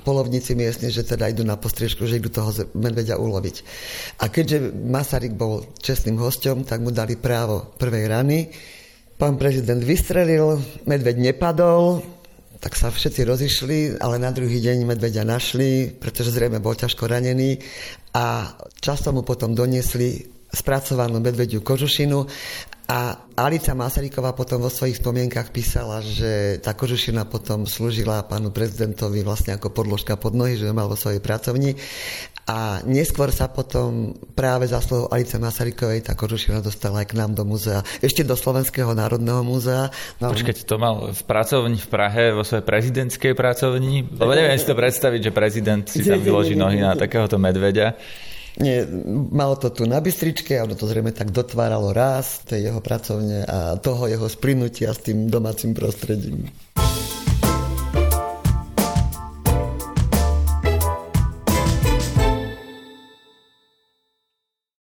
polovníci 0.07 0.55
miestni, 0.55 0.89
že 0.95 1.03
teda 1.03 1.29
idú 1.29 1.43
na 1.43 1.59
postriežku, 1.59 2.07
že 2.07 2.23
idú 2.23 2.31
toho 2.31 2.55
medveďa 2.79 3.19
uloviť. 3.19 3.57
A 4.23 4.31
keďže 4.31 4.71
Masaryk 4.73 5.35
bol 5.35 5.67
čestným 5.83 6.17
hostom, 6.23 6.63
tak 6.63 6.81
mu 6.81 6.95
dali 6.95 7.19
právo 7.19 7.75
prvej 7.77 8.05
rany. 8.07 8.39
Pán 9.19 9.35
prezident 9.35 9.83
vystrelil, 9.83 10.63
medveď 10.87 11.33
nepadol, 11.33 12.05
tak 12.61 12.79
sa 12.79 12.89
všetci 12.89 13.21
rozišli, 13.27 13.79
ale 14.01 14.17
na 14.17 14.33
druhý 14.33 14.63
deň 14.63 14.87
medveďa 14.97 15.25
našli, 15.27 15.93
pretože 15.93 16.33
zrejme 16.33 16.63
bol 16.63 16.73
ťažko 16.73 17.05
ranený 17.05 17.61
a 18.17 18.57
často 18.81 19.13
mu 19.13 19.27
potom 19.27 19.53
doniesli 19.53 20.25
spracovanú 20.49 21.21
medvediu 21.21 21.61
kožušinu 21.61 22.19
a 22.87 23.19
Alica 23.35 23.75
Masaryková 23.75 24.31
potom 24.31 24.63
vo 24.63 24.71
svojich 24.71 25.03
spomienkach 25.03 25.51
písala, 25.51 25.99
že 26.07 26.63
tá 26.63 26.71
kožušina 26.71 27.27
potom 27.27 27.67
slúžila 27.67 28.23
pánu 28.23 28.55
prezidentovi 28.55 29.27
vlastne 29.27 29.59
ako 29.59 29.75
podložka 29.75 30.15
pod 30.15 30.39
nohy, 30.39 30.55
že 30.55 30.71
mal 30.71 30.87
vo 30.87 30.95
svojej 30.95 31.19
pracovni. 31.19 31.75
A 32.47 32.79
neskôr 32.87 33.35
sa 33.35 33.51
potom 33.51 34.15
práve 34.39 34.71
za 34.71 34.79
slovo 34.79 35.11
Alice 35.11 35.35
Masarykovej 35.35 36.07
tá 36.07 36.15
kožušina 36.15 36.63
dostala 36.63 37.03
aj 37.03 37.11
k 37.11 37.19
nám 37.19 37.35
do 37.35 37.43
múzea. 37.43 37.83
Ešte 37.99 38.23
do 38.23 38.39
Slovenského 38.39 38.95
národného 38.95 39.43
múzea. 39.43 39.91
No, 40.23 40.31
Počkať, 40.31 40.63
to 40.63 40.79
mal 40.79 41.11
v 41.11 41.23
pracovni 41.27 41.83
v 41.83 41.89
Prahe, 41.91 42.31
vo 42.39 42.47
svojej 42.47 42.63
prezidentskej 42.63 43.35
pracovni? 43.35 44.07
Lebo 44.07 44.31
neviem 44.31 44.55
si 44.63 44.71
to 44.71 44.79
predstaviť, 44.79 45.21
že 45.27 45.33
prezident 45.35 45.83
si 45.91 46.07
tam 46.07 46.23
vyloží 46.27 46.55
nohy 46.55 46.79
na 46.79 46.95
takéhoto 46.95 47.35
medveďa. 47.35 47.99
Nie, 48.57 48.89
malo 49.33 49.61
to 49.61 49.69
tu 49.69 49.85
na 49.85 50.01
Bystričke 50.01 50.57
a 50.57 50.65
ono 50.65 50.73
to 50.73 50.89
zrejme 50.89 51.13
tak 51.13 51.29
dotváralo 51.29 51.93
raz 51.93 52.41
tej 52.49 52.73
jeho 52.73 52.81
pracovne 52.81 53.45
a 53.45 53.77
toho 53.77 54.09
jeho 54.09 54.25
splinutia 54.33 54.97
s 54.97 55.05
tým 55.05 55.29
domácim 55.29 55.77
prostredím. 55.77 56.49